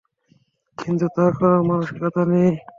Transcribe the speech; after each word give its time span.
কিন্তু 0.77 1.05
তা 1.15 1.25
করার 1.37 1.61
মানসিকতা 1.69 2.21
নেই! 2.31 2.51